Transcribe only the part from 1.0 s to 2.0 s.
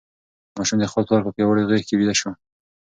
پلار په پیاوړې غېږ کې